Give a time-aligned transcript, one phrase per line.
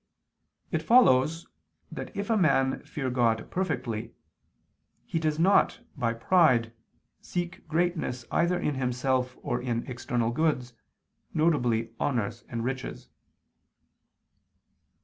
[0.71, 1.45] It follows
[1.91, 4.15] that if a man fear God perfectly,
[5.05, 6.73] he does not, by pride,
[7.21, 10.73] seek greatness either in himself or in external goods,
[11.35, 11.87] viz.
[11.99, 13.09] honors and riches.